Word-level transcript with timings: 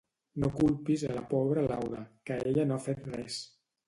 No 0.43 0.47
culpis 0.53 1.03
a 1.09 1.11
la 1.17 1.21
pobra 1.33 1.65
Laura 1.71 1.99
que 2.31 2.39
ella 2.53 2.65
no 2.71 2.79
ha 2.79 2.83
fet 2.87 3.05
res 3.17 3.37